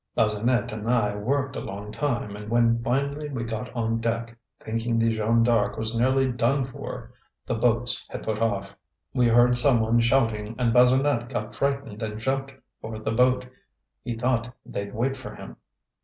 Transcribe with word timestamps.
Bazinet 0.17 0.71
and 0.71 0.89
I 0.89 1.15
worked 1.15 1.55
a 1.55 1.59
long 1.59 1.91
time; 1.91 2.35
and 2.35 2.49
when 2.49 2.81
finally 2.83 3.29
we 3.29 3.43
got 3.43 3.71
on 3.75 3.99
deck, 4.01 4.35
thinking 4.59 4.97
the 4.97 5.15
Jeanne 5.15 5.43
D'Arc 5.43 5.77
was 5.77 5.95
nearly 5.95 6.31
done 6.31 6.63
for, 6.63 7.13
the 7.45 7.53
boats 7.53 8.03
had 8.09 8.23
put 8.23 8.39
off. 8.41 8.75
We 9.13 9.27
heard 9.27 9.55
some 9.57 9.79
one 9.79 9.99
shouting, 9.99 10.55
and 10.57 10.73
Bazinet 10.73 11.29
got 11.29 11.53
frightened 11.53 12.01
and 12.01 12.19
jumped 12.19 12.51
for 12.81 12.97
the 12.97 13.11
boat. 13.11 13.45
He 14.03 14.17
thought 14.17 14.49
they'd 14.65 14.91
wait 14.91 15.15
for 15.15 15.35
him. 15.35 15.57